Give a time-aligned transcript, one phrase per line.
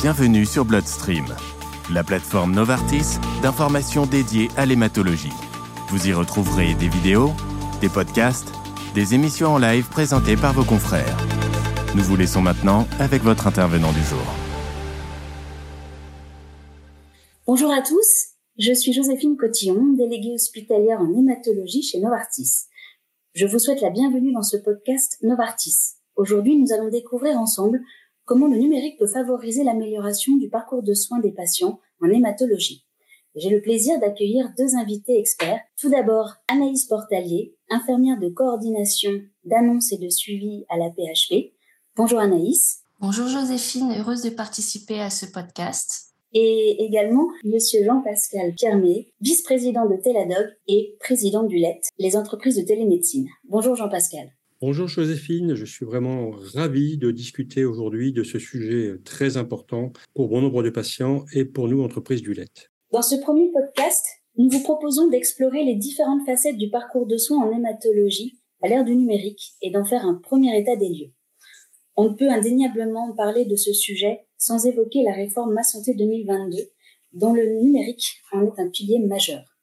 [0.00, 1.26] Bienvenue sur Bloodstream,
[1.92, 5.32] la plateforme Novartis d'informations dédiée à l'hématologie.
[5.88, 7.32] Vous y retrouverez des vidéos,
[7.80, 8.46] des podcasts,
[8.94, 11.16] des émissions en live présentées par vos confrères.
[11.96, 14.22] Nous vous laissons maintenant avec votre intervenant du jour.
[17.44, 22.66] Bonjour à tous, je suis Joséphine Cotillon, déléguée hospitalière en hématologie chez Novartis.
[23.34, 25.96] Je vous souhaite la bienvenue dans ce podcast Novartis.
[26.14, 27.80] Aujourd'hui, nous allons découvrir ensemble
[28.28, 32.84] comment le numérique peut favoriser l'amélioration du parcours de soins des patients en hématologie.
[33.34, 35.60] J'ai le plaisir d'accueillir deux invités experts.
[35.80, 39.12] Tout d'abord, Anaïs Portalier, infirmière de coordination
[39.44, 41.54] d'annonce et de suivi à la PHP.
[41.96, 42.82] Bonjour Anaïs.
[43.00, 49.96] Bonjour Joséphine, heureuse de participer à ce podcast et également Monsieur Jean-Pascal Piermet, vice-président de
[49.96, 53.28] Teladog et président du LET, les entreprises de télémédecine.
[53.48, 54.30] Bonjour Jean-Pascal.
[54.60, 60.26] Bonjour Joséphine, je suis vraiment ravi de discuter aujourd'hui de ce sujet très important pour
[60.26, 62.50] bon nombre de patients et pour nous, entreprises du LET.
[62.90, 64.04] Dans ce premier podcast,
[64.36, 68.84] nous vous proposons d'explorer les différentes facettes du parcours de soins en hématologie à l'ère
[68.84, 71.12] du numérique et d'en faire un premier état des lieux.
[71.94, 76.56] On ne peut indéniablement parler de ce sujet sans évoquer la réforme Ma Santé 2022,
[77.12, 79.56] dont le numérique en est un pilier majeur.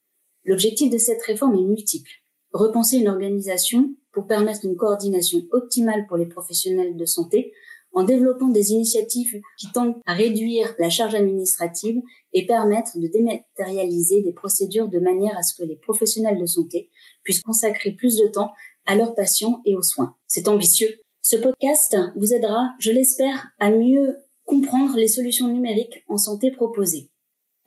[0.46, 2.12] L'objectif de cette réforme est multiple.
[2.56, 7.52] Repenser une organisation pour permettre une coordination optimale pour les professionnels de santé
[7.92, 14.22] en développant des initiatives qui tendent à réduire la charge administrative et permettre de dématérialiser
[14.22, 16.90] des procédures de manière à ce que les professionnels de santé
[17.26, 18.54] puissent consacrer plus de temps
[18.86, 20.16] à leurs patients et aux soins.
[20.26, 21.02] C'est ambitieux.
[21.22, 27.10] Ce podcast vous aidera, je l'espère, à mieux comprendre les solutions numériques en santé proposées.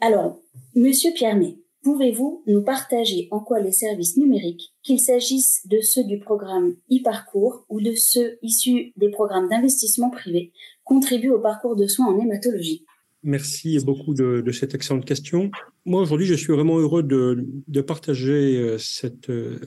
[0.00, 0.40] Alors,
[0.74, 6.18] Monsieur Piermet, pouvez-vous nous partager en quoi les services numériques, qu'il s'agisse de ceux du
[6.18, 10.52] programme e-parcours ou de ceux issus des programmes d'investissement privé,
[10.84, 12.84] contribuent au parcours de soins en hématologie?
[13.22, 15.50] Merci beaucoup de, cette excellente question.
[15.86, 19.58] Moi, aujourd'hui, je suis vraiment heureux de, partager euh, cette, euh,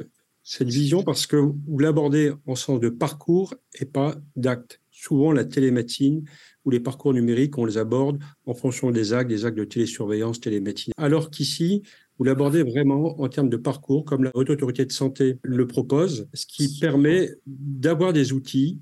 [0.43, 4.79] cette vision parce que vous l'abordez en sens de parcours et pas d'acte.
[4.91, 6.25] Souvent, la télémédecine
[6.63, 10.39] ou les parcours numériques, on les aborde en fonction des actes, des actes de télésurveillance,
[10.39, 10.93] télémédecine.
[10.97, 11.81] Alors qu'ici,
[12.21, 16.29] vous l'abordez vraiment en termes de parcours, comme la Haute Autorité de Santé le propose,
[16.35, 18.77] ce qui permet d'avoir des outils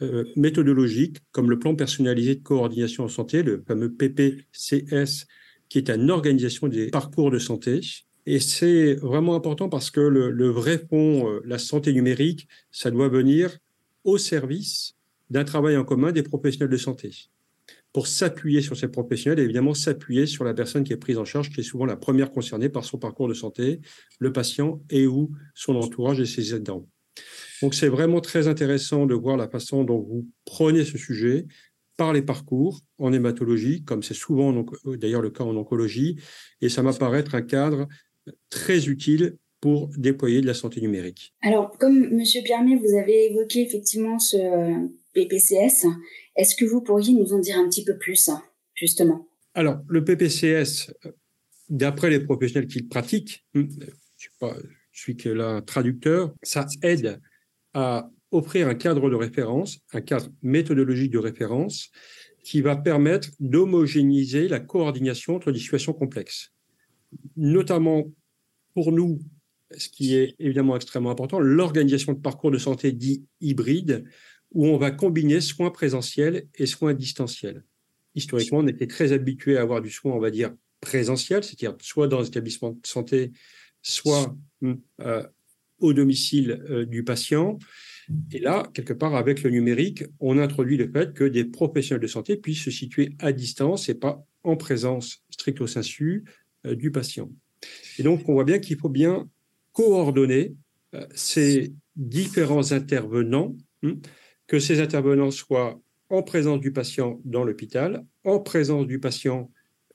[0.00, 5.26] euh, méthodologiques, comme le plan personnalisé de coordination en santé, le fameux PPCS,
[5.68, 7.80] qui est une organisation des parcours de santé.
[8.26, 12.92] Et c'est vraiment important parce que le, le vrai fond, euh, la santé numérique, ça
[12.92, 13.58] doit venir
[14.04, 14.94] au service
[15.30, 17.10] d'un travail en commun des professionnels de santé
[17.94, 21.24] pour s'appuyer sur ces professionnels et évidemment s'appuyer sur la personne qui est prise en
[21.24, 23.80] charge, qui est souvent la première concernée par son parcours de santé,
[24.18, 26.86] le patient et ou son entourage et ses aidants.
[27.62, 31.46] Donc c'est vraiment très intéressant de voir la façon dont vous prenez ce sujet
[31.96, 36.16] par les parcours en hématologie, comme c'est souvent d'ailleurs le cas en oncologie,
[36.60, 37.86] et ça m'apparaît être un cadre
[38.50, 41.32] très utile pour déployer de la santé numérique.
[41.42, 44.36] Alors, comme Monsieur Piermet, vous avez évoqué effectivement ce
[45.14, 45.86] PPCS.
[46.36, 48.30] Est-ce que vous pourriez nous en dire un petit peu plus,
[48.74, 49.28] justement?
[49.54, 50.92] Alors, le PPCS,
[51.68, 53.64] d'après les professionnels qui le pratiquent, hmm,
[54.16, 54.52] je ne
[54.92, 57.20] suis que là traducteur, ça aide
[57.72, 61.90] à offrir un cadre de référence, un cadre méthodologique de référence
[62.42, 66.52] qui va permettre d'homogénéiser la coordination entre des situations complexes.
[67.36, 68.04] Notamment
[68.74, 69.20] pour nous,
[69.76, 74.04] ce qui est évidemment extrêmement important, l'organisation de parcours de santé dit hybride,
[74.54, 77.64] où on va combiner soins présentiels et soins distanciels.
[78.14, 82.06] Historiquement, on était très habitué à avoir du soin, on va dire, présentiel, c'est-à-dire soit
[82.08, 83.32] dans les établissements de santé,
[83.82, 84.36] soit
[85.00, 85.26] euh,
[85.78, 87.58] au domicile euh, du patient.
[88.32, 92.06] Et là, quelque part, avec le numérique, on introduit le fait que des professionnels de
[92.06, 96.24] santé puissent se situer à distance et pas en présence stricto sensu
[96.66, 97.30] euh, du patient.
[97.98, 99.28] Et donc, on voit bien qu'il faut bien
[99.72, 100.54] coordonner
[101.12, 103.56] ces différents intervenants
[104.46, 109.50] que ces intervenants soient en présence du patient dans l'hôpital, en présence du patient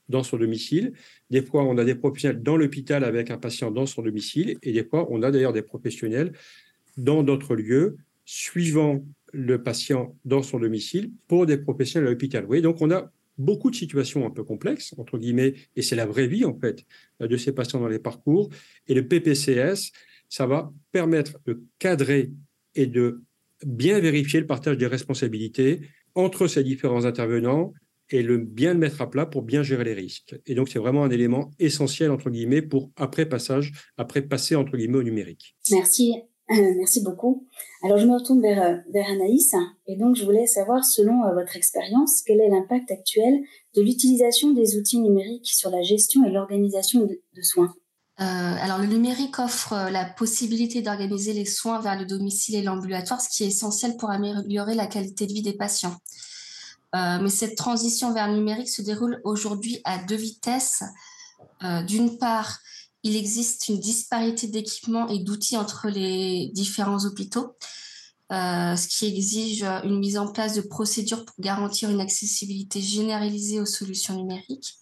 [0.09, 0.93] dans son domicile.
[1.29, 4.71] Des fois, on a des professionnels dans l'hôpital avec un patient dans son domicile, et
[4.73, 6.33] des fois, on a d'ailleurs des professionnels
[6.97, 12.45] dans d'autres lieux, suivant le patient dans son domicile pour des professionnels à l'hôpital.
[12.45, 16.05] Vous donc on a beaucoup de situations un peu complexes, entre guillemets, et c'est la
[16.05, 16.85] vraie vie, en fait,
[17.19, 18.49] de ces patients dans les parcours.
[18.87, 19.91] Et le PPCS,
[20.27, 22.31] ça va permettre de cadrer
[22.75, 23.23] et de
[23.65, 25.81] bien vérifier le partage des responsabilités
[26.15, 27.73] entre ces différents intervenants
[28.09, 30.35] et le bien le mettre à plat pour bien gérer les risques.
[30.47, 34.77] Et donc, c'est vraiment un élément essentiel, entre guillemets, pour après passage, après passer, entre
[34.77, 35.55] guillemets, au numérique.
[35.71, 36.15] Merci
[36.51, 37.45] Euh, merci beaucoup.
[37.83, 39.53] Alors je me retourne vers, euh, vers Anaïs
[39.85, 43.41] et donc je voulais savoir, selon euh, votre expérience, quel est l'impact actuel
[43.75, 47.71] de l'utilisation des outils numériques sur la gestion et l'organisation de, soins?
[48.19, 53.29] Alors le numérique offre la possibilité d'organiser les soins vers le domicile et l'ambulatoire, ce
[53.29, 55.95] qui est essentiel pour améliorer la qualité de vie des patients.
[56.93, 60.83] mais cette transition vers le numérique se déroule aujourd'hui à deux vitesses.
[61.87, 62.59] D'une part,
[63.03, 67.55] il existe une disparité d'équipements et d'outils entre les différents hôpitaux,
[68.31, 73.59] euh, ce qui exige une mise en place de procédures pour garantir une accessibilité généralisée
[73.59, 74.75] aux solutions numériques,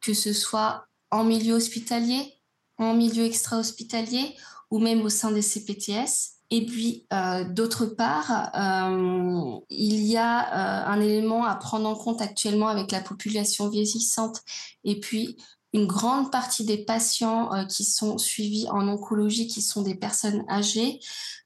[0.00, 2.34] que ce soit en milieu hospitalier,
[2.78, 4.36] en milieu extra-hospitalier
[4.70, 6.34] ou même au sein des CPTS.
[6.50, 12.22] Et puis, euh, d'autre part, euh, il y a un élément à prendre en compte
[12.22, 14.42] actuellement avec la population vieillissante
[14.84, 15.36] et puis
[15.76, 20.44] une grande partie des patients euh, qui sont suivis en oncologie, qui sont des personnes
[20.48, 21.00] âgées,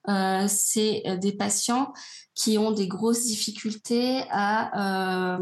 [0.09, 1.93] euh, c'est euh, des patients
[2.35, 5.39] qui ont des grosses difficultés à,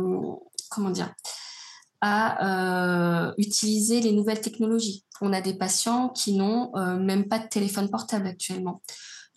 [0.69, 1.15] comment dire,
[2.01, 5.05] à utiliser les nouvelles technologies.
[5.21, 8.83] On a des patients qui n'ont même pas de téléphone portable actuellement.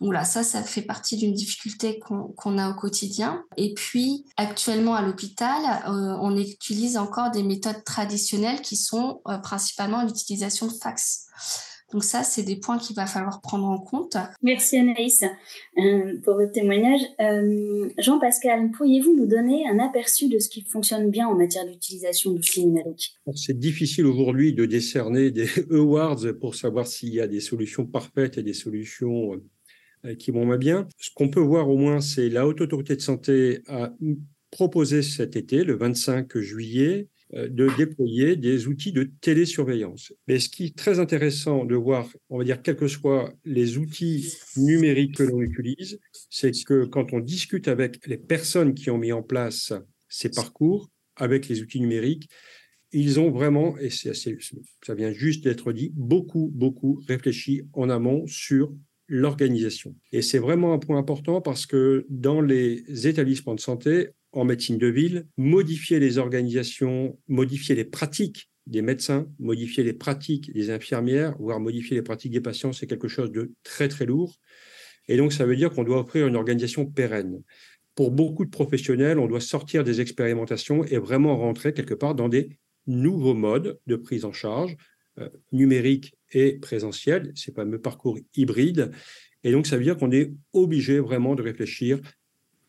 [0.01, 3.43] Voilà, ça, ça fait partie d'une difficulté qu'on a au quotidien.
[3.55, 9.37] Et puis, actuellement à l'hôpital, euh, on utilise encore des méthodes traditionnelles qui sont euh,
[9.37, 11.27] principalement l'utilisation de fax.
[11.91, 14.17] Donc ça, c'est des points qu'il va falloir prendre en compte.
[14.41, 15.23] Merci Anaïs
[15.77, 17.01] euh, pour votre témoignage.
[17.97, 22.65] Jean-Pascal, pourriez-vous nous donner un aperçu de ce qui fonctionne bien en matière d'utilisation d'outils
[22.65, 23.15] numériques?
[23.35, 28.37] C'est difficile aujourd'hui de décerner des awards pour savoir s'il y a des solutions parfaites
[28.37, 29.33] et des solutions
[30.05, 30.87] euh, qui vont bien.
[30.97, 33.93] Ce qu'on peut voir au moins, c'est la Haute Autorité de Santé a
[34.49, 40.13] proposé cet été, le 25 juillet, euh, de déployer des outils de télésurveillance.
[40.27, 43.77] Mais ce qui est très intéressant de voir, on va dire, quels que soient les
[43.77, 45.99] outils numériques que l'on utilise,
[46.29, 49.73] c'est que quand on discute avec les personnes qui ont mis en place
[50.09, 52.29] ces parcours, avec les outils numériques,
[52.91, 58.27] ils ont vraiment, et c'est ça vient juste d'être dit, beaucoup, beaucoup réfléchi en amont
[58.27, 58.73] sur
[59.07, 59.95] l'organisation.
[60.11, 64.77] Et c'est vraiment un point important parce que dans les établissements de santé, en médecine
[64.77, 71.35] de ville, modifier les organisations, modifier les pratiques des médecins, modifier les pratiques des infirmières,
[71.39, 74.37] voire modifier les pratiques des patients, c'est quelque chose de très très lourd.
[75.07, 77.41] Et donc ça veut dire qu'on doit offrir une organisation pérenne.
[77.95, 82.29] Pour beaucoup de professionnels, on doit sortir des expérimentations et vraiment rentrer quelque part dans
[82.29, 82.57] des
[82.87, 84.77] nouveaux modes de prise en charge
[85.19, 88.91] euh, numériques et présentiel, ces fameux parcours hybrides.
[89.43, 91.99] Et donc, ça veut dire qu'on est obligé vraiment de réfléchir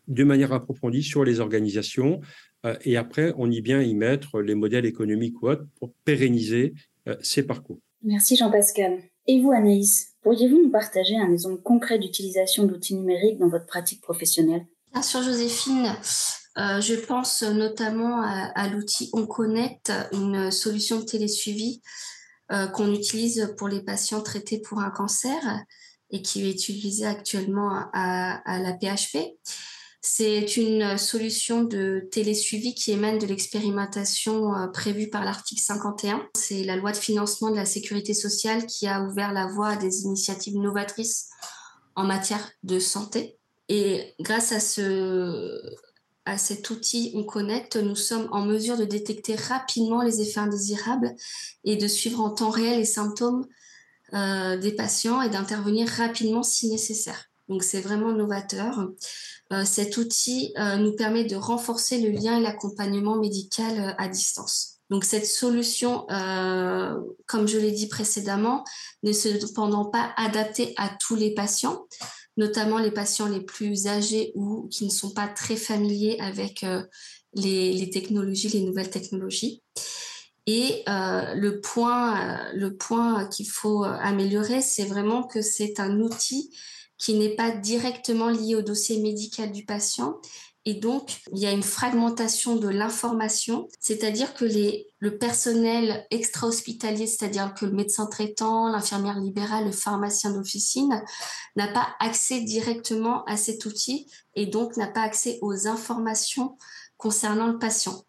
[0.09, 2.21] de manière approfondie sur les organisations
[2.65, 6.75] euh, et après, on y vient y mettre les modèles économiques ou autres pour pérenniser
[7.09, 7.79] euh, ces parcours.
[8.03, 9.01] Merci Jean-Pascal.
[9.27, 14.01] Et vous, Anaïs, pourriez-vous nous partager un exemple concret d'utilisation d'outils numériques dans votre pratique
[14.01, 14.67] professionnelle?
[14.93, 15.93] Bien sûr, Joséphine.
[16.59, 21.81] Euh, je pense notamment à, à l'outil OnConnect, une solution de télésuivi
[22.53, 25.41] euh, qu'on utilise pour les patients traités pour un cancer
[26.11, 29.39] et qui est utilisé actuellement à, la PHP.
[30.05, 36.27] C'est une solution de télésuivi qui émane de l'expérimentation euh, prévue par l'article 51.
[36.37, 39.77] C'est la loi de financement de la sécurité sociale qui a ouvert la voie à
[39.77, 41.29] des initiatives novatrices
[41.95, 43.39] en matière de santé.
[43.69, 45.63] Et grâce à ce,
[46.25, 51.15] à cet outil On Connect, nous sommes en mesure de détecter rapidement les effets indésirables
[51.63, 53.47] et de suivre en temps réel les symptômes
[54.15, 57.32] euh, des patients et d'intervenir rapidement si nécessaire.
[57.49, 58.89] Donc c'est vraiment novateur.
[59.53, 64.79] Euh, cet outil euh, nous permet de renforcer le lien et l'accompagnement médical à distance.
[64.91, 66.07] Donc cette solution,
[67.27, 68.63] comme je l'ai dit précédemment,
[69.03, 71.87] n'est cependant pas adaptée à tous les patients
[72.37, 76.83] notamment les patients les plus âgés ou qui ne sont pas très familiers avec euh,
[77.35, 79.63] les, technologies, les nouvelles technologies.
[80.47, 86.01] Et euh, le point, euh, le point qu'il faut améliorer, c'est vraiment que c'est un
[86.01, 86.51] outil
[86.99, 90.21] qui n'est pas directement lié au dossier médical du patient
[90.65, 97.09] et donc, il y a une fragmentation de l'information, c'est-à-dire que les, le personnel extra-hospitalier,
[97.09, 101.03] c'est-à-dire que le médecin traitant, l'infirmière libérale, le pharmacien d'officine,
[101.57, 104.07] n'a pas accès directement à cet outil
[104.37, 106.57] et donc n'a pas accès aux informations
[106.97, 108.05] concernant le patient.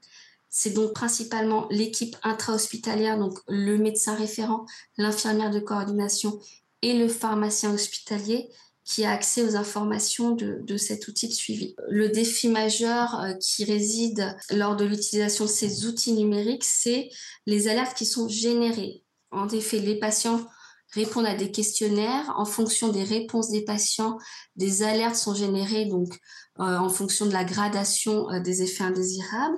[0.50, 6.40] C'est donc principalement l'équipe intra-hospitalière, donc le médecin référent, l'infirmière de coordination
[6.84, 8.52] et le pharmacien hospitalier
[8.86, 11.76] qui a accès aux informations de, de, cet outil de suivi.
[11.90, 17.10] Le défi majeur euh, qui réside lors de l'utilisation de ces outils numériques, c'est
[17.46, 19.04] les alertes qui sont générées.
[19.32, 20.46] En effet, les patients
[20.92, 22.34] répondre à des questionnaires.
[22.36, 24.18] En fonction des réponses des patients,
[24.58, 26.14] des alertes sont générées donc
[26.60, 29.58] euh, en fonction de la gradation euh, des effets indésirables.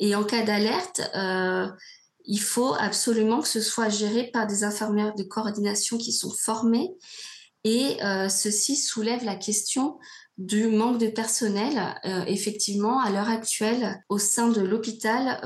[0.00, 1.02] Et en cas d'alerte,
[2.24, 6.90] il faut absolument que ce soit géré par des infirmières de coordination qui sont formées.
[7.64, 7.96] Et
[8.28, 9.98] ceci soulève la question
[10.36, 11.94] du manque de personnel.
[12.26, 15.40] effectivement, à l'heure actuelle, au sein de l'hôpital,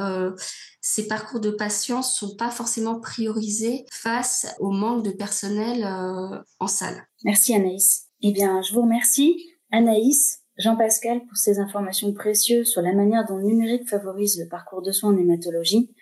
[0.90, 6.66] ces parcours de patients sont pas forcément priorisés face au manque de personnel euh, en
[6.66, 7.06] salle.
[7.24, 8.06] Merci Anaïs.
[8.22, 9.36] Eh bien, je vous remercie
[9.70, 14.80] Anaïs, Jean-Pascal pour ces informations précieuses sur la manière dont le numérique favorise le parcours
[14.80, 15.94] de soins en hématologie.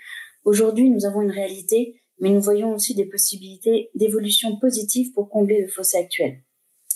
[0.45, 5.61] Aujourd'hui, nous avons une réalité, mais nous voyons aussi des possibilités d'évolution positive pour combler
[5.61, 6.41] le fossé actuel.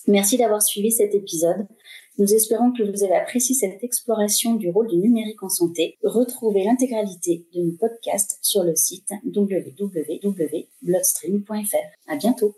[0.06, 1.66] Merci d'avoir suivi cet épisode.
[2.18, 5.96] Nous espérons que vous avez apprécié cette exploration du rôle du numérique en santé.
[6.02, 12.08] Retrouvez l'intégralité de nos podcasts sur le site www.bloodstream.fr.
[12.08, 12.54] À bientôt.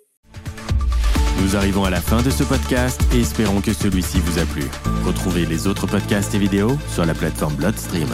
[1.43, 4.65] Nous arrivons à la fin de ce podcast et espérons que celui-ci vous a plu.
[5.05, 8.09] Retrouvez les autres podcasts et vidéos sur la plateforme Bloodstream.